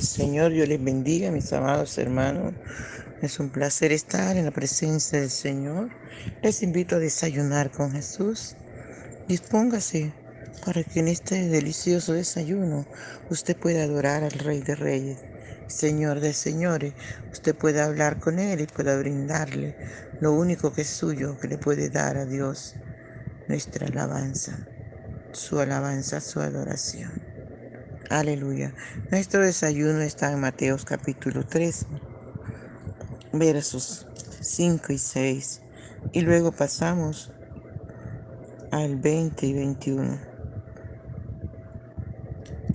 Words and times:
Señor, 0.00 0.52
yo 0.52 0.64
les 0.64 0.82
bendiga, 0.82 1.30
mis 1.30 1.52
amados 1.52 1.98
hermanos. 1.98 2.54
Es 3.20 3.38
un 3.38 3.50
placer 3.50 3.92
estar 3.92 4.36
en 4.36 4.46
la 4.46 4.50
presencia 4.50 5.20
del 5.20 5.30
Señor. 5.30 5.90
Les 6.42 6.62
invito 6.62 6.96
a 6.96 6.98
desayunar 6.98 7.70
con 7.70 7.92
Jesús. 7.92 8.56
Dispóngase 9.28 10.12
para 10.64 10.82
que 10.84 11.00
en 11.00 11.08
este 11.08 11.48
delicioso 11.48 12.14
desayuno 12.14 12.86
usted 13.28 13.56
pueda 13.56 13.82
adorar 13.84 14.24
al 14.24 14.30
Rey 14.30 14.62
de 14.62 14.74
Reyes, 14.74 15.18
Señor 15.66 16.20
de 16.20 16.32
Señores. 16.32 16.94
Usted 17.30 17.54
pueda 17.54 17.84
hablar 17.84 18.18
con 18.18 18.38
Él 18.38 18.62
y 18.62 18.66
pueda 18.66 18.96
brindarle 18.96 19.76
lo 20.20 20.32
único 20.32 20.72
que 20.72 20.82
es 20.82 20.88
suyo, 20.88 21.38
que 21.38 21.48
le 21.48 21.58
puede 21.58 21.90
dar 21.90 22.16
a 22.16 22.24
Dios, 22.24 22.74
nuestra 23.48 23.86
alabanza, 23.86 24.66
su 25.32 25.60
alabanza, 25.60 26.20
su 26.20 26.40
adoración. 26.40 27.29
Aleluya. 28.10 28.74
Nuestro 29.12 29.42
desayuno 29.42 30.00
está 30.00 30.32
en 30.32 30.40
Mateos 30.40 30.84
capítulo 30.84 31.46
3, 31.46 31.86
versos 33.34 34.08
5 34.40 34.92
y 34.92 34.98
6. 34.98 35.62
Y 36.12 36.22
luego 36.22 36.50
pasamos 36.50 37.30
al 38.72 38.96
20 38.96 39.46
y 39.46 39.52
21. 39.52 40.18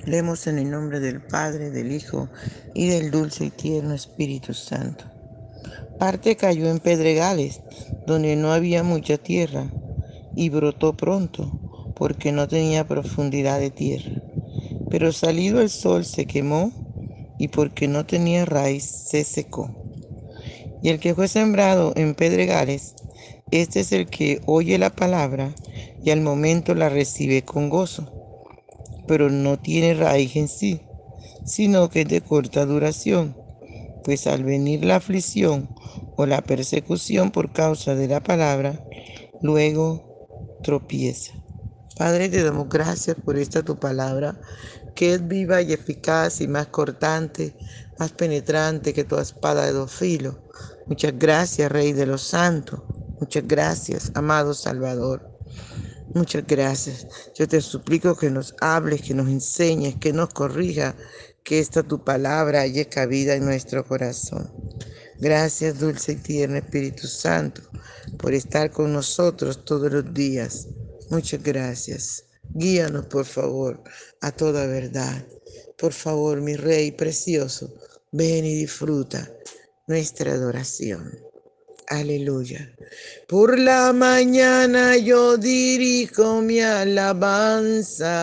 Leemos 0.06 0.48
en 0.48 0.58
el 0.58 0.72
nombre 0.72 1.02
del 1.02 1.22
Padre, 1.22 1.70
del 1.70 1.92
Hijo 1.92 2.30
y 2.74 2.88
del 2.88 3.12
dulce 3.12 3.44
y 3.44 3.50
tierno 3.50 3.94
Espíritu 3.94 4.54
Santo. 4.54 5.04
Parte 6.00 6.38
cayó 6.38 6.70
en 6.72 6.80
pedregales, 6.80 7.60
donde 8.08 8.38
no 8.38 8.54
había 8.54 8.84
mucha 8.84 9.18
tierra, 9.18 9.70
y 10.34 10.48
brotó 10.48 10.96
pronto, 10.96 11.92
porque 11.94 12.32
no 12.32 12.48
tenía 12.48 12.88
profundidad 12.88 13.60
de 13.60 13.72
tierra 13.72 14.25
pero 14.96 15.12
salido 15.12 15.60
el 15.60 15.70
sol 15.70 16.06
se 16.06 16.26
quemó 16.26 16.72
y 17.38 17.50
porque 17.50 17.86
no 17.86 18.06
tenía 18.06 18.46
raíz 18.46 18.86
se 18.86 19.26
secó. 19.26 19.70
Y 20.82 20.88
el 20.88 21.02
que 21.02 21.14
fue 21.14 21.28
sembrado 21.28 21.92
en 21.98 22.16
pedregales, 22.16 22.96
este 23.52 23.82
es 23.82 23.92
el 23.92 24.06
que 24.06 24.40
oye 24.46 24.78
la 24.78 24.96
palabra 24.96 25.54
y 26.02 26.12
al 26.12 26.22
momento 26.22 26.74
la 26.76 26.88
recibe 26.88 27.42
con 27.42 27.70
gozo, 27.70 28.10
pero 29.06 29.30
no 29.30 29.60
tiene 29.60 29.96
raíz 29.96 30.34
en 30.38 30.48
sí, 30.48 30.80
sino 31.44 31.90
que 31.90 32.04
es 32.04 32.08
de 32.08 32.22
corta 32.22 32.66
duración, 32.66 33.36
pues 34.06 34.28
al 34.28 34.46
venir 34.46 34.86
la 34.86 34.96
aflicción 34.96 35.76
o 36.16 36.26
la 36.26 36.42
persecución 36.42 37.32
por 37.32 37.52
causa 37.52 37.96
de 37.96 38.08
la 38.08 38.24
palabra, 38.24 38.82
luego 39.42 40.58
tropieza. 40.64 41.34
Padre, 41.98 42.30
te 42.30 42.44
damos 42.44 42.70
gracias 42.70 43.18
por 43.24 43.38
esta 43.38 43.64
tu 43.64 43.78
palabra 43.78 44.40
que 44.96 45.14
es 45.14 45.28
viva 45.28 45.62
y 45.62 45.74
eficaz 45.74 46.42
y 46.42 46.48
más 46.48 46.68
cortante, 46.68 47.56
más 48.00 48.12
penetrante 48.14 48.94
que 48.94 49.04
toda 49.04 49.22
espada 49.22 49.66
de 49.66 49.74
dos 49.74 49.92
filos. 49.92 50.36
Muchas 50.88 51.14
gracias, 51.18 51.72
Rey 51.72 51.94
de 51.94 52.06
los 52.06 52.22
Santos. 52.22 52.82
Muchas 53.20 53.48
gracias, 53.48 54.12
amado 54.16 54.54
Salvador. 54.54 55.30
Muchas 56.14 56.46
gracias. 56.48 57.08
Yo 57.36 57.48
te 57.48 57.60
suplico 57.62 58.16
que 58.16 58.30
nos 58.30 58.56
hables, 58.62 59.02
que 59.02 59.14
nos 59.14 59.28
enseñes, 59.28 59.96
que 59.96 60.14
nos 60.14 60.30
corrija, 60.30 60.96
que 61.44 61.60
esta 61.60 61.84
tu 61.84 62.04
palabra 62.04 62.62
haya 62.62 62.90
cabida 62.90 63.36
en 63.36 63.46
nuestro 63.46 63.86
corazón. 63.86 64.52
Gracias, 65.20 65.80
dulce 65.80 66.14
y 66.14 66.16
tierno 66.18 66.58
Espíritu 66.58 67.08
Santo, 67.08 67.62
por 68.18 68.34
estar 68.34 68.72
con 68.72 68.94
nosotros 68.94 69.64
todos 69.66 69.92
los 69.92 70.14
días. 70.14 70.68
Muchas 71.10 71.42
gracias. 71.42 72.26
Guíanos, 72.58 73.08
por 73.08 73.26
favor, 73.26 73.84
a 74.22 74.32
toda 74.32 74.66
verdad. 74.66 75.26
Por 75.78 75.92
favor, 75.92 76.40
mi 76.40 76.56
Rey 76.56 76.92
precioso, 76.92 77.74
ven 78.14 78.46
y 78.46 78.56
disfruta 78.56 79.30
nuestra 79.88 80.32
adoración. 80.32 81.20
Aleluya. 81.90 82.74
Por 83.28 83.60
la 83.60 83.92
mañana 83.92 84.96
yo 84.96 85.36
dirijo 85.36 86.42
mi 86.42 86.62
alabanza 86.62 88.16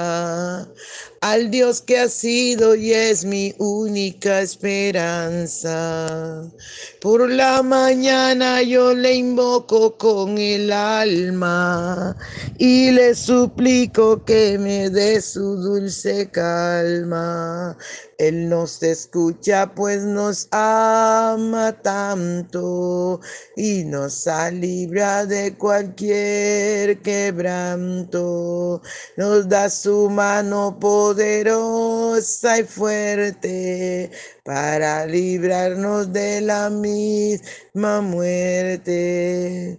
al 1.22 1.50
Dios 1.52 1.80
que 1.80 1.98
ha 2.00 2.08
sido 2.08 2.74
y 2.74 2.92
es 2.92 3.24
mi 3.24 3.54
única 3.58 4.40
esperanza. 4.42 5.70
Por 7.00 7.30
la 7.30 7.62
mañana 7.62 8.60
yo 8.62 8.92
le 8.92 9.14
invoco 9.14 9.96
con 9.96 10.36
el 10.36 10.72
alma 10.72 12.16
y 12.58 12.90
le 12.90 13.14
suplico 13.14 14.24
que 14.24 14.58
me 14.58 14.90
dé 14.90 15.20
su 15.20 15.56
dulce 15.58 16.28
calma. 16.28 17.76
Él 18.18 18.48
nos 18.48 18.82
escucha 18.84 19.74
pues 19.74 20.04
nos 20.04 20.46
ama 20.52 21.72
tanto 21.82 23.20
y 23.56 23.84
nos 23.84 24.28
libra 24.52 25.26
de 25.26 25.56
cualquier 25.56 27.00
quebranto. 27.02 28.80
Nos 29.16 29.48
da 29.48 29.68
su 29.68 30.08
mano 30.08 30.78
poderosa 31.12 32.60
y 32.60 32.64
fuerte 32.64 34.10
para 34.44 35.04
librarnos 35.04 36.10
de 36.10 36.40
la 36.40 36.70
misma 36.70 38.00
muerte. 38.00 39.78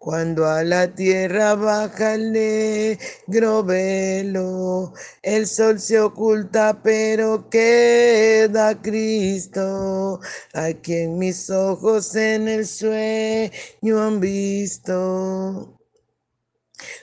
cuando 0.00 0.46
a 0.48 0.64
la 0.64 0.94
tierra 0.94 1.54
baja 1.56 2.14
el 2.14 2.32
negro 2.32 3.62
velo, 3.62 4.94
el 5.22 5.46
sol 5.46 5.78
se 5.78 6.00
oculta, 6.00 6.80
pero 6.82 7.50
queda 7.50 8.80
Cristo, 8.80 10.18
a 10.54 10.72
quien 10.82 11.18
mis 11.18 11.50
ojos 11.50 12.14
en 12.16 12.48
el 12.48 12.66
sueño 12.66 14.02
han 14.02 14.20
visto. 14.20 15.76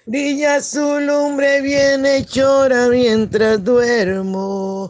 Brilla 0.07 0.59
su 0.61 0.99
lumbre 0.99 1.61
bien 1.61 2.03
hechora 2.03 2.87
mientras 2.87 3.63
duermo. 3.63 4.89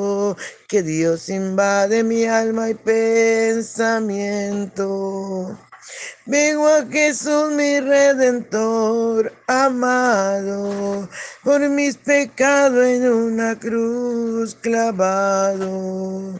que 0.67 0.83
Dios 0.83 1.29
invade 1.29 2.03
mi 2.03 2.25
alma 2.25 2.69
y 2.69 2.73
pensamiento. 2.75 4.11
Vengo 6.25 6.67
a 6.67 6.85
Jesús 6.85 7.51
mi 7.51 7.79
redentor 7.79 9.33
amado, 9.47 11.09
por 11.43 11.67
mis 11.69 11.97
pecados 11.97 12.85
en 12.85 13.11
una 13.11 13.57
cruz 13.57 14.55
clavado. 14.55 16.39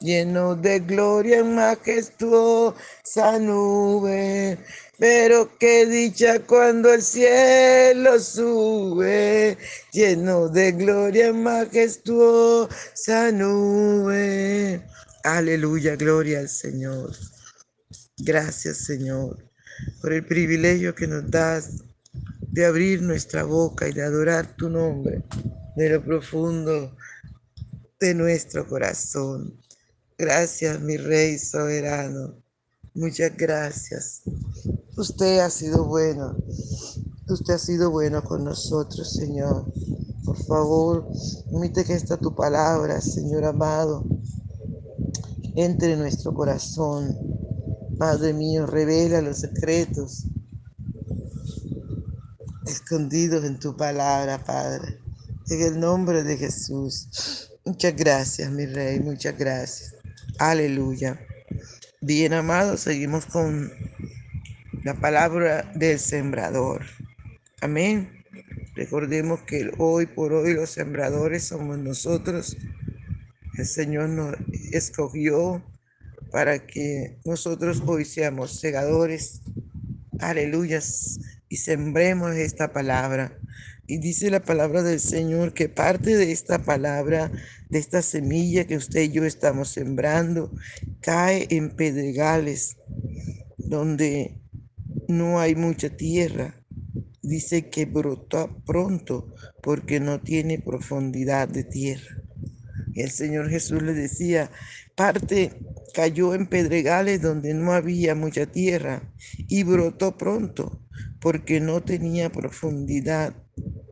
lleno 0.00 0.56
de 0.56 0.80
gloria 0.80 1.38
en 1.40 1.54
majestuosa 1.54 3.38
nube. 3.38 4.58
Pero 4.98 5.56
qué 5.58 5.86
dicha 5.86 6.40
cuando 6.40 6.92
el 6.92 7.02
cielo 7.02 8.18
sube, 8.18 9.56
lleno 9.92 10.48
de 10.48 10.72
gloria 10.72 11.28
en 11.28 11.42
majestuosa 11.42 13.30
nube. 13.32 14.82
Aleluya, 15.24 15.96
gloria 15.96 16.40
al 16.40 16.48
Señor. 16.48 17.12
Gracias, 18.18 18.78
Señor, 18.78 19.38
por 20.02 20.12
el 20.12 20.26
privilegio 20.26 20.94
que 20.94 21.06
nos 21.06 21.30
das 21.30 21.82
de 22.52 22.66
abrir 22.66 23.00
nuestra 23.00 23.44
boca 23.44 23.88
y 23.88 23.92
de 23.92 24.02
adorar 24.02 24.56
tu 24.56 24.68
nombre 24.68 25.22
de 25.76 25.88
lo 25.88 26.04
profundo 26.04 26.94
de 27.98 28.14
nuestro 28.14 28.66
corazón. 28.66 29.60
Gracias, 30.20 30.78
mi 30.82 30.98
Rey 30.98 31.38
soberano. 31.38 32.34
Muchas 32.92 33.34
gracias. 33.38 34.20
Usted 34.94 35.38
ha 35.38 35.48
sido 35.48 35.86
bueno. 35.86 36.36
Usted 37.26 37.54
ha 37.54 37.58
sido 37.58 37.90
bueno 37.90 38.22
con 38.22 38.44
nosotros, 38.44 39.14
Señor. 39.14 39.72
Por 40.26 40.36
favor, 40.44 41.08
permite 41.50 41.86
que 41.86 41.94
esta 41.94 42.18
tu 42.18 42.34
palabra, 42.34 43.00
Señor 43.00 43.46
amado, 43.46 44.04
entre 45.56 45.94
en 45.94 46.00
nuestro 46.00 46.34
corazón. 46.34 47.16
Padre 47.98 48.34
mío, 48.34 48.66
revela 48.66 49.22
los 49.22 49.38
secretos 49.38 50.26
escondidos 52.66 53.42
en 53.44 53.58
tu 53.58 53.74
palabra, 53.74 54.44
Padre. 54.44 54.98
En 55.48 55.62
el 55.62 55.80
nombre 55.80 56.22
de 56.24 56.36
Jesús. 56.36 57.48
Muchas 57.64 57.96
gracias, 57.96 58.52
mi 58.52 58.66
Rey, 58.66 59.00
muchas 59.00 59.38
gracias. 59.38 59.99
Aleluya. 60.40 61.20
Bien, 62.00 62.32
amados, 62.32 62.80
seguimos 62.80 63.26
con 63.26 63.70
la 64.84 64.94
palabra 64.94 65.70
del 65.74 65.98
sembrador. 65.98 66.86
Amén. 67.60 68.24
Recordemos 68.74 69.42
que 69.42 69.70
hoy 69.76 70.06
por 70.06 70.32
hoy 70.32 70.54
los 70.54 70.70
sembradores 70.70 71.44
somos 71.44 71.76
nosotros. 71.76 72.56
El 73.58 73.66
Señor 73.66 74.08
nos 74.08 74.34
escogió 74.72 75.62
para 76.32 76.66
que 76.66 77.18
nosotros 77.26 77.82
hoy 77.84 78.06
seamos 78.06 78.58
segadores. 78.58 79.42
Aleluyas. 80.20 81.20
Y 81.50 81.58
sembremos 81.58 82.34
esta 82.36 82.72
palabra. 82.72 83.38
Y 83.90 83.98
dice 83.98 84.30
la 84.30 84.38
palabra 84.38 84.84
del 84.84 85.00
Señor 85.00 85.52
que 85.52 85.68
parte 85.68 86.16
de 86.16 86.30
esta 86.30 86.62
palabra, 86.62 87.32
de 87.70 87.80
esta 87.80 88.02
semilla 88.02 88.64
que 88.64 88.76
usted 88.76 89.02
y 89.02 89.10
yo 89.10 89.24
estamos 89.24 89.70
sembrando, 89.70 90.52
cae 91.00 91.48
en 91.50 91.70
pedregales 91.70 92.76
donde 93.58 94.40
no 95.08 95.40
hay 95.40 95.56
mucha 95.56 95.90
tierra. 95.90 96.54
Dice 97.20 97.68
que 97.68 97.84
brotó 97.84 98.62
pronto 98.64 99.34
porque 99.60 99.98
no 99.98 100.20
tiene 100.20 100.60
profundidad 100.60 101.48
de 101.48 101.64
tierra. 101.64 102.22
El 102.94 103.10
Señor 103.10 103.50
Jesús 103.50 103.82
le 103.82 103.94
decía, 103.94 104.52
parte 104.94 105.50
cayó 105.94 106.36
en 106.36 106.46
pedregales 106.46 107.22
donde 107.22 107.54
no 107.54 107.72
había 107.72 108.14
mucha 108.14 108.46
tierra 108.46 109.02
y 109.48 109.64
brotó 109.64 110.16
pronto 110.16 110.80
porque 111.20 111.58
no 111.58 111.82
tenía 111.82 112.30
profundidad 112.30 113.34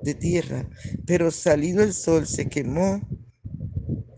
de 0.08 0.14
tierra, 0.14 0.68
pero 1.06 1.30
salido 1.30 1.82
el 1.82 1.92
sol 1.92 2.26
se 2.26 2.48
quemó 2.48 3.06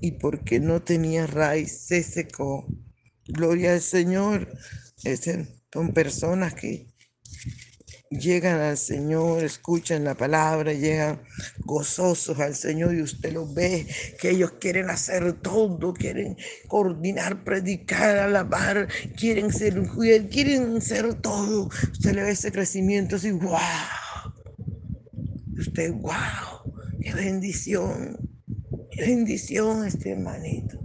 y 0.01 0.13
porque 0.13 0.61
no 0.61 0.83
tenía 0.83 1.27
raíz 1.27 1.73
se 1.87 2.03
secó. 2.03 2.67
Gloria 3.27 3.73
al 3.73 3.81
Señor. 3.81 4.49
Son 5.73 5.93
personas 5.93 6.55
que 6.55 6.87
llegan 8.11 8.61
al 8.61 8.77
Señor, 8.77 9.45
escuchan 9.45 10.05
la 10.05 10.15
palabra, 10.15 10.73
llegan 10.73 11.23
gozosos 11.65 12.39
al 12.41 12.55
Señor 12.55 12.95
y 12.95 13.03
usted 13.03 13.33
los 13.33 13.53
ve 13.55 13.87
que 14.21 14.31
ellos 14.31 14.53
quieren 14.61 14.91
hacer 14.91 15.33
todo, 15.35 15.93
quieren 15.95 16.37
coordinar, 16.69 17.45
predicar, 17.45 18.17
alabar, 18.19 18.89
quieren 19.17 19.53
ser 19.53 19.81
quieren 20.29 20.81
ser 20.83 21.15
todo. 21.15 21.69
Usted 21.93 22.15
le 22.15 22.23
ve 22.23 22.31
ese 22.33 22.53
crecimiento 22.53 23.17
así, 23.17 23.31
Usted, 25.61 25.93
wow, 25.93 26.75
qué 27.01 27.15
bendición, 27.15 28.19
qué 28.91 29.03
bendición 29.03 29.87
este 29.87 30.11
hermanito. 30.13 30.81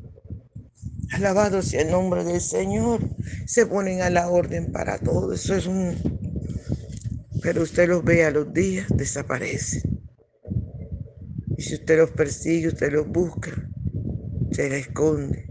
Alabado 1.12 1.62
sea 1.62 1.82
el 1.82 1.92
nombre 1.92 2.24
del 2.24 2.42
Señor. 2.42 3.00
Se 3.46 3.66
ponen 3.66 4.02
a 4.02 4.10
la 4.10 4.30
orden 4.30 4.72
para 4.72 5.00
todo. 5.00 5.34
Eso 5.34 5.56
es 5.56 5.66
un 5.66 5.96
pero 7.46 7.62
usted 7.62 7.88
los 7.88 8.04
ve 8.04 8.26
a 8.26 8.32
los 8.32 8.52
días, 8.52 8.88
desaparecen. 8.90 10.02
Y 11.56 11.62
si 11.62 11.76
usted 11.76 12.00
los 12.00 12.10
persigue, 12.10 12.70
usted 12.70 12.92
los 12.92 13.08
busca, 13.08 13.52
se 14.50 14.68
la 14.68 14.78
esconde. 14.78 15.46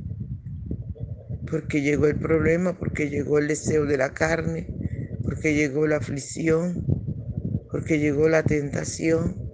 Porque 1.49 1.83
llegó 1.83 2.09
el 2.09 2.19
problema, 2.19 2.77
porque 2.77 3.09
llegó 3.09 3.39
el 3.39 3.47
deseo 3.47 3.87
de 3.87 3.97
la 3.97 4.13
carne, 4.13 4.67
porque 5.23 5.55
llegó 5.55 5.87
la 5.87 5.99
aflicción, 5.99 6.85
porque 7.75 7.99
llegó 7.99 8.29
la 8.29 8.45
tentación, 8.45 9.51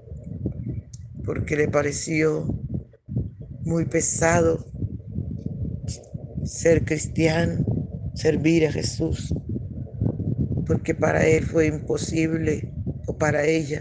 porque 1.25 1.57
le 1.57 1.69
pareció 1.69 2.45
muy 3.63 3.87
pesado 3.87 4.67
ser 6.45 6.85
cristiano, 6.85 7.65
servir 8.15 8.67
a 8.67 8.73
Jesús 8.73 9.33
porque 10.67 10.95
para 10.95 11.27
él 11.27 11.47
fue 11.47 11.67
imposible, 11.67 12.75
o 13.07 13.17
para 13.17 13.47
ella, 13.47 13.81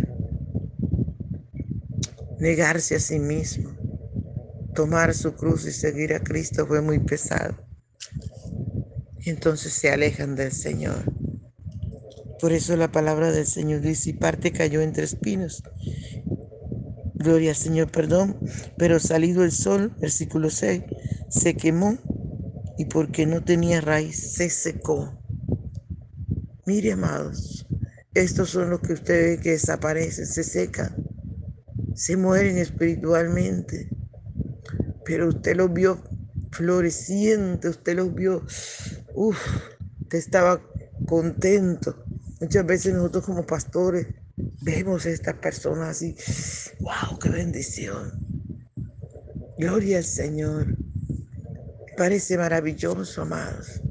negarse 2.40 2.96
a 2.96 3.00
sí 3.00 3.20
mismo, 3.20 3.72
tomar 4.74 5.14
su 5.14 5.34
cruz 5.34 5.66
y 5.66 5.74
seguir 5.74 6.14
a 6.14 6.24
Cristo 6.24 6.66
fue 6.66 6.82
muy 6.82 7.00
pesado. 7.00 7.58
Entonces 9.26 9.74
se 9.74 9.92
alejan 9.92 10.38
del 10.38 10.54
Señor. 10.54 11.19
Por 12.40 12.54
eso 12.54 12.76
la 12.78 12.92
palabra 12.92 13.32
del 13.32 13.46
Señor 13.46 13.82
dice, 13.82 14.12
y 14.12 14.14
parte 14.14 14.52
cayó 14.52 14.82
entre 14.82 15.04
espinos. 15.04 15.64
Gloria 17.14 17.50
al 17.50 17.56
Señor, 17.58 17.92
perdón. 17.92 18.40
Pero 18.78 19.00
salido 19.00 19.44
el 19.44 19.52
sol, 19.52 19.94
versículo 20.00 20.50
6, 20.50 20.84
se 21.30 21.56
quemó 21.56 21.98
y 22.78 22.86
porque 22.86 23.26
no 23.26 23.44
tenía 23.44 23.82
raíz, 23.82 24.36
se 24.36 24.50
secó. 24.50 25.20
Mire, 26.66 26.94
amados, 26.94 27.68
estos 28.14 28.52
son 28.52 28.70
los 28.70 28.80
que 28.80 28.94
usted 28.94 29.38
ve 29.38 29.44
que 29.44 29.52
desaparecen, 29.52 30.26
se 30.26 30.44
secan, 30.44 30.96
se 31.94 32.16
mueren 32.16 32.58
espiritualmente. 32.58 33.90
Pero 35.04 35.28
usted 35.28 35.58
los 35.58 35.74
vio 35.74 36.02
florecientes, 36.52 37.72
usted 37.72 37.98
los 37.98 38.14
vio, 38.16 38.46
uff, 39.14 39.38
usted 40.02 40.18
estaba 40.18 40.62
contento. 41.06 42.06
Muchas 42.40 42.66
veces 42.66 42.94
nosotros 42.94 43.26
como 43.26 43.46
pastores 43.46 44.08
vemos 44.62 45.06
a 45.06 45.10
estas 45.10 45.36
personas 45.36 45.90
así, 45.90 46.16
wow, 46.80 47.20
qué 47.20 47.30
bendición. 47.30 48.12
Gloria 49.58 49.98
al 49.98 50.06
Señor. 50.06 50.78
Parece 51.98 52.38
maravilloso, 52.38 53.24
amados 53.24 53.82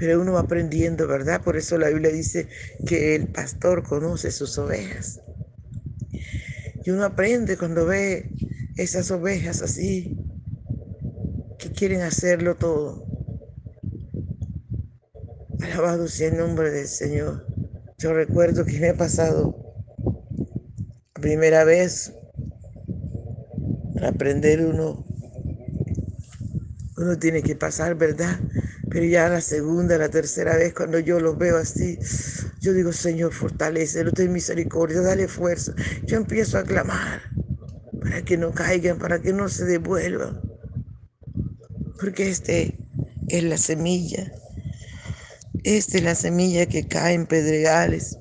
pero 0.00 0.18
uno 0.18 0.32
va 0.32 0.40
aprendiendo, 0.40 1.06
¿verdad? 1.06 1.42
Por 1.42 1.58
eso 1.58 1.76
la 1.76 1.90
Biblia 1.90 2.10
dice 2.10 2.48
que 2.86 3.14
el 3.14 3.28
pastor 3.28 3.82
conoce 3.82 4.32
sus 4.32 4.56
ovejas. 4.56 5.20
Y 6.82 6.90
uno 6.90 7.04
aprende 7.04 7.58
cuando 7.58 7.84
ve 7.84 8.30
esas 8.76 9.10
ovejas 9.10 9.60
así, 9.60 10.18
que 11.58 11.70
quieren 11.70 12.00
hacerlo 12.00 12.56
todo. 12.56 13.09
Alabado 15.62 16.08
sea 16.08 16.28
el 16.28 16.38
nombre 16.38 16.70
del 16.70 16.88
Señor. 16.88 17.46
Yo 17.98 18.14
recuerdo 18.14 18.64
que 18.64 18.80
me 18.80 18.90
ha 18.90 18.96
pasado 18.96 19.54
la 21.14 21.20
primera 21.20 21.64
vez 21.64 22.12
para 23.94 24.08
aprender 24.08 24.64
uno, 24.64 25.04
uno 26.96 27.18
tiene 27.18 27.42
que 27.42 27.56
pasar, 27.56 27.94
¿verdad? 27.94 28.38
Pero 28.88 29.04
ya 29.04 29.28
la 29.28 29.40
segunda, 29.40 29.98
la 29.98 30.08
tercera 30.08 30.56
vez, 30.56 30.72
cuando 30.72 30.98
yo 30.98 31.20
los 31.20 31.36
veo 31.36 31.58
así, 31.58 31.98
yo 32.60 32.72
digo, 32.72 32.92
Señor, 32.92 33.32
fortalecelo, 33.32 34.12
ten 34.12 34.32
misericordia, 34.32 35.02
dale 35.02 35.28
fuerza. 35.28 35.74
Yo 36.06 36.16
empiezo 36.16 36.56
a 36.58 36.64
clamar 36.64 37.20
para 38.00 38.22
que 38.24 38.38
no 38.38 38.52
caigan, 38.52 38.98
para 38.98 39.20
que 39.20 39.32
no 39.32 39.48
se 39.48 39.66
devuelvan. 39.66 40.40
Porque 42.00 42.30
este 42.30 42.78
es 43.28 43.44
la 43.44 43.58
semilla. 43.58 44.32
Esta 45.64 45.98
es 45.98 46.04
la 46.04 46.14
semilla 46.14 46.66
que 46.66 46.86
cae 46.86 47.14
en 47.14 47.26
pedregales. 47.26 48.18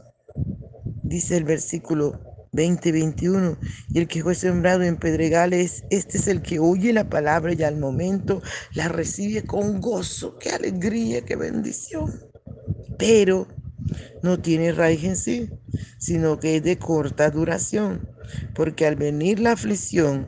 Dice 1.03 1.37
el 1.37 1.45
versículo 1.45 2.19
2021. 2.51 3.57
Y 3.93 3.99
el 3.99 4.07
que 4.07 4.23
fue 4.23 4.35
sembrado 4.35 4.83
en 4.83 4.97
pedregales, 4.97 5.83
este 5.89 6.17
es 6.17 6.27
el 6.27 6.41
que 6.41 6.59
oye 6.59 6.91
la 6.91 7.09
palabra 7.09 7.53
y 7.53 7.63
al 7.63 7.77
momento 7.77 8.41
la 8.73 8.89
recibe 8.89 9.43
con 9.43 9.79
gozo. 9.79 10.37
¡Qué 10.37 10.49
alegría, 10.49 11.21
qué 11.21 11.35
bendición! 11.35 12.13
Pero 12.97 13.47
no 14.21 14.39
tiene 14.39 14.73
raíz 14.73 15.03
en 15.03 15.15
sí, 15.15 15.49
sino 15.97 16.39
que 16.39 16.57
es 16.57 16.63
de 16.63 16.77
corta 16.77 17.29
duración, 17.29 18.09
porque 18.53 18.85
al 18.85 18.95
venir 18.95 19.39
la 19.39 19.53
aflicción 19.53 20.27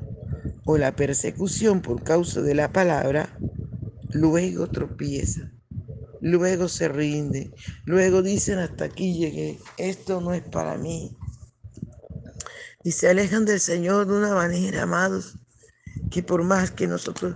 o 0.65 0.77
la 0.77 0.96
persecución 0.96 1.82
por 1.82 2.03
causa 2.03 2.41
de 2.41 2.56
la 2.56 2.72
palabra, 2.72 3.38
luego 4.12 4.68
tropieza, 4.68 5.51
luego 6.22 6.70
se 6.70 6.88
rinde, 6.88 7.51
luego 7.86 8.22
dicen 8.22 8.60
hasta 8.60 8.86
aquí 8.86 9.18
llegué, 9.18 9.60
esto 9.78 10.22
no 10.22 10.34
es 10.34 10.44
para 10.44 10.78
mí, 10.78 11.18
y 12.84 12.92
se 12.92 13.10
alejan 13.10 13.46
del 13.46 13.60
Señor 13.60 14.08
de 14.08 14.13
una 14.13 14.34
manera, 14.34 14.84
amados, 14.84 15.38
que 16.10 16.24
por 16.24 16.44
más 16.44 16.72
que 16.72 16.88
nosotros 16.88 17.36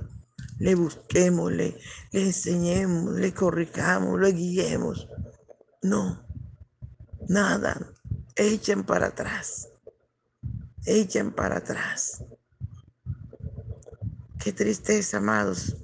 le 0.58 0.76
busquemos, 0.76 1.52
le, 1.52 1.78
enseñemos, 2.12 3.14
le 3.16 3.34
corrijamos, 3.34 4.20
le 4.20 4.32
guiemos, 4.32 5.08
no, 5.82 6.26
nada, 7.28 7.94
echan 8.36 8.86
para 8.86 9.08
atrás, 9.08 9.70
echan 10.86 11.32
para 11.32 11.58
atrás. 11.58 12.24
Qué 14.40 14.52
tristeza, 14.52 15.18
amados, 15.18 15.76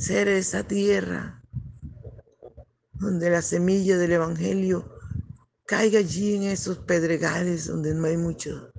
ser 0.00 0.28
esa 0.28 0.66
tierra 0.66 1.42
donde 2.94 3.28
la 3.28 3.42
semilla 3.42 3.98
del 3.98 4.12
Evangelio 4.12 4.96
caiga 5.66 5.98
allí 5.98 6.36
en 6.36 6.44
esos 6.44 6.78
pedregales 6.78 7.66
donde 7.66 7.94
no 7.94 8.06
hay 8.06 8.16
mucho. 8.16 8.72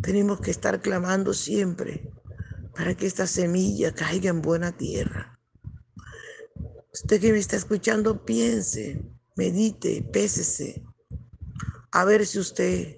Tenemos 0.00 0.40
que 0.40 0.52
estar 0.52 0.80
clamando 0.80 1.34
siempre 1.34 2.08
para 2.76 2.94
que 2.96 3.06
esta 3.06 3.26
semilla 3.26 3.92
caiga 3.92 4.30
en 4.30 4.42
buena 4.42 4.76
tierra. 4.76 5.40
Usted 6.92 7.20
que 7.20 7.32
me 7.32 7.38
está 7.38 7.56
escuchando, 7.56 8.24
piense, 8.24 9.02
medite, 9.34 10.04
pésese, 10.12 10.84
a 11.90 12.04
ver 12.04 12.26
si 12.26 12.38
usted 12.38 12.96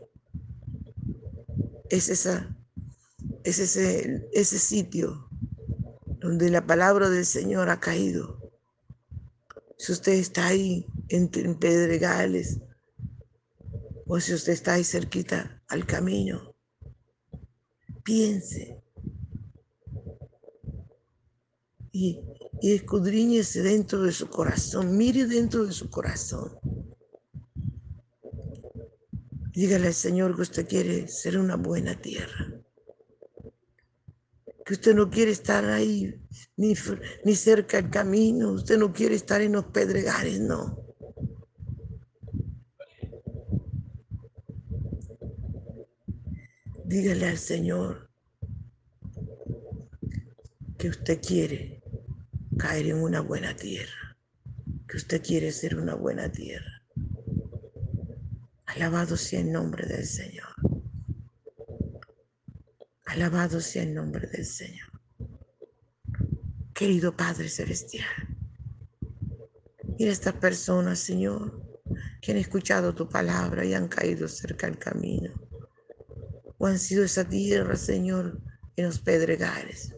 es, 1.88 2.10
esa, 2.10 2.54
es 3.44 3.58
ese, 3.58 4.28
ese 4.34 4.58
sitio 4.58 5.23
donde 6.24 6.48
la 6.48 6.66
palabra 6.66 7.10
del 7.10 7.26
Señor 7.26 7.68
ha 7.68 7.80
caído. 7.80 8.40
Si 9.76 9.92
usted 9.92 10.12
está 10.12 10.46
ahí 10.46 10.86
en, 11.08 11.28
pedregales 11.28 12.60
o 14.06 14.18
si 14.18 14.32
usted 14.32 14.54
está 14.54 14.72
ahí 14.72 14.84
cerquita 14.84 15.62
al 15.68 15.84
camino, 15.84 16.56
piense 18.02 18.82
y, 21.92 22.20
y 22.62 22.72
escudriñese 22.72 23.60
dentro 23.60 24.00
de 24.02 24.12
su 24.12 24.30
corazón, 24.30 24.96
mire 24.96 25.26
dentro 25.26 25.66
de 25.66 25.74
su 25.74 25.90
corazón. 25.90 26.58
Dígale 29.52 29.88
al 29.88 29.94
Señor 29.94 30.34
que 30.34 30.42
usted 30.42 30.66
quiere 30.66 31.06
ser 31.06 31.36
una 31.36 31.56
buena 31.56 32.00
tierra 32.00 32.53
que 34.64 34.72
usted 34.72 34.94
no 34.94 35.10
quiere 35.10 35.30
estar 35.30 35.64
ahí 35.66 36.14
ni, 36.56 36.74
ni 37.24 37.34
cerca 37.34 37.76
del 37.80 37.90
camino, 37.90 38.52
usted 38.52 38.78
no 38.78 38.92
quiere 38.92 39.14
estar 39.14 39.40
en 39.42 39.52
los 39.52 39.66
pedregales, 39.66 40.40
no. 40.40 40.82
Dígale 46.84 47.26
al 47.26 47.38
Señor 47.38 48.08
que 50.78 50.88
usted 50.88 51.20
quiere 51.20 51.82
caer 52.56 52.86
en 52.86 53.02
una 53.02 53.20
buena 53.20 53.54
tierra, 53.56 54.16
que 54.88 54.96
usted 54.96 55.22
quiere 55.22 55.50
ser 55.50 55.76
una 55.76 55.94
buena 55.94 56.30
tierra. 56.30 56.82
Alabado 58.66 59.16
sea 59.16 59.40
el 59.40 59.52
nombre 59.52 59.86
del 59.86 60.06
Señor. 60.06 60.53
Alabado 63.14 63.60
sea 63.60 63.84
el 63.84 63.94
nombre 63.94 64.26
del 64.26 64.44
Señor. 64.44 64.90
Querido 66.74 67.16
Padre 67.16 67.48
Celestial, 67.48 68.08
mira 69.96 70.10
estas 70.10 70.34
personas, 70.34 70.98
Señor, 70.98 71.62
que 72.20 72.32
han 72.32 72.38
escuchado 72.38 72.92
tu 72.92 73.08
palabra 73.08 73.64
y 73.64 73.72
han 73.72 73.86
caído 73.86 74.26
cerca 74.26 74.66
del 74.66 74.78
camino. 74.78 75.32
O 76.58 76.66
han 76.66 76.80
sido 76.80 77.04
esa 77.04 77.22
tierra, 77.22 77.76
Señor, 77.76 78.40
en 78.74 78.86
los 78.86 78.98
pedregales. 78.98 79.94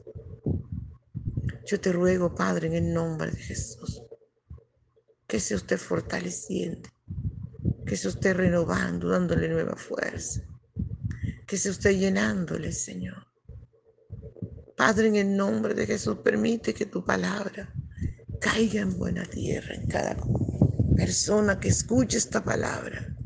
Yo 1.65 1.81
te 1.81 1.93
ruego, 1.93 2.35
Padre, 2.35 2.67
en 2.67 2.75
el 2.75 2.93
nombre 2.93 3.31
de 3.31 3.39
Jesús, 3.39 4.03
que 5.27 5.41
sea 5.41 5.57
usted 5.57 5.79
fortaleciendo, 5.79 6.91
que 7.87 7.97
sea 7.97 8.11
usted 8.11 8.37
renovando, 8.37 9.09
dándole 9.09 9.49
nueva 9.49 9.75
fuerza 9.75 10.43
que 11.47 11.57
se 11.57 11.71
esté 11.71 11.97
llenándole, 11.97 12.73
Señor. 12.73 13.27
Padre, 14.77 15.09
en 15.09 15.17
el 15.17 15.37
nombre 15.37 15.75
de 15.75 15.87
Jesús, 15.87 16.19
permite 16.23 16.75
que 16.75 16.87
tu 16.87 17.05
palabra 17.05 17.73
caiga 18.41 18.83
en 18.83 18.99
buena 18.99 19.25
tierra 19.25 19.75
en 19.75 19.87
cada 19.87 20.17
persona 20.97 21.59
que 21.59 21.69
escuche 21.69 22.19
esta 22.19 22.45
palabra. 22.45 23.17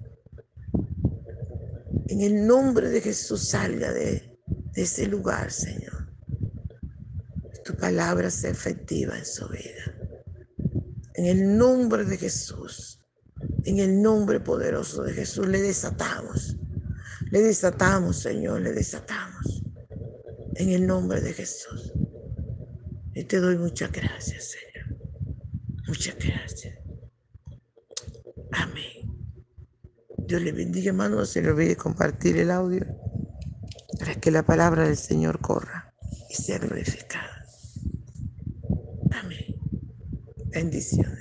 En 2.09 2.21
el 2.21 2.47
nombre 2.47 2.91
de 2.91 3.01
Jesús 3.01 3.49
salga 3.49 3.93
de, 3.93 4.39
de 4.47 4.83
ese 4.83 5.07
lugar, 5.07 5.51
Señor. 5.51 6.13
Tu 7.65 7.75
palabra 7.75 8.31
sea 8.31 8.51
efectiva 8.51 9.17
en 9.17 9.25
su 9.25 9.49
vida. 9.49 9.95
En 11.15 11.27
el 11.27 11.57
nombre 11.57 12.05
de 12.05 12.17
Jesús, 12.17 13.01
en 13.65 13.79
el 13.79 14.01
nombre 14.01 14.41
poderoso 14.41 15.03
de 15.03 15.13
Jesús, 15.13 15.47
le 15.49 15.61
desatamos 15.61 16.57
le 17.31 17.43
desatamos, 17.43 18.19
Señor, 18.19 18.61
le 18.61 18.73
desatamos. 18.73 19.63
En 20.57 20.71
el 20.71 20.87
nombre 20.87 21.21
de 21.21 21.33
Jesús. 21.33 21.93
Y 23.15 23.25
te 23.25 23.39
doy 23.39 23.57
muchas 23.57 23.91
gracias, 23.93 24.53
Señor. 24.53 24.99
Muchas 25.87 26.17
gracias. 26.17 26.75
Amén. 28.53 29.01
Dios 30.19 30.43
le 30.43 30.53
bendiga, 30.53 30.91
hermano. 30.91 31.17
No 31.17 31.25
se 31.25 31.43
le 31.43 31.51
olvide 31.51 31.77
compartir 31.77 32.37
el 32.37 32.51
audio 32.51 32.85
para 33.99 34.15
que 34.15 34.31
la 34.31 34.45
palabra 34.45 34.85
del 34.85 34.97
Señor 34.97 35.41
corra 35.41 35.95
y 36.29 36.35
sea 36.35 36.59
glorificada. 36.59 37.45
Amén. 39.13 39.57
Bendiciones. 40.47 41.20